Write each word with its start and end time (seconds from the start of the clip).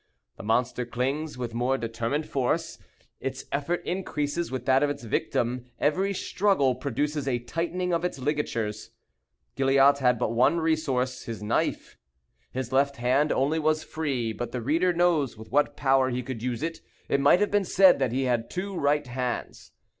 The 0.37 0.41
monster 0.41 0.83
clings 0.83 1.37
with 1.37 1.53
more 1.53 1.77
determined 1.77 2.25
force. 2.25 2.79
Its 3.19 3.45
effort 3.51 3.85
increases 3.85 4.49
with 4.49 4.65
that 4.65 4.81
of 4.81 4.89
its 4.89 5.03
victim; 5.03 5.65
every 5.79 6.11
struggle 6.11 6.73
produces 6.73 7.27
a 7.27 7.37
tightening 7.37 7.93
of 7.93 8.03
its 8.03 8.17
ligatures. 8.17 8.89
Gilliatt 9.55 9.99
had 9.99 10.17
but 10.17 10.31
one 10.31 10.57
resource, 10.59 11.25
his 11.25 11.43
knife. 11.43 11.99
His 12.51 12.71
left 12.71 12.97
hand 12.97 13.31
only 13.31 13.59
was 13.59 13.83
free; 13.83 14.33
but 14.33 14.51
the 14.51 14.59
reader 14.63 14.91
knows 14.91 15.37
with 15.37 15.51
what 15.51 15.77
power 15.77 16.09
he 16.09 16.23
could 16.23 16.41
use 16.41 16.63
it. 16.63 16.79
It 17.07 17.19
might 17.19 17.39
have 17.39 17.51
been 17.51 17.63
said 17.63 17.99
that 17.99 18.11
he 18.11 18.23
had 18.23 18.49
two 18.49 18.75
right 18.75 19.05
hands. 19.05 19.71